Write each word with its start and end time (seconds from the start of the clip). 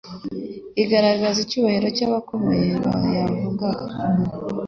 igaragaza 0.83 1.37
icyubahiro 1.45 1.87
cy'abakomeye 1.97 2.71
bayavugaga 2.83 3.85